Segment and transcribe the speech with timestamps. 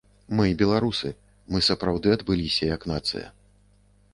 [0.37, 1.09] Мы беларусы,
[1.55, 3.27] мы сапраўды адбыліся як нацыя.